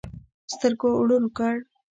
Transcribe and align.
سترګو 0.53 0.89
ړوند 1.07 1.27
کړ. 1.37 1.55